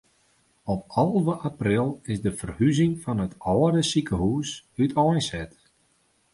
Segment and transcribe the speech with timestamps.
[0.63, 4.49] Op alve april is de ferhuzing fan it âlde sikehûs
[4.83, 5.51] úteinset.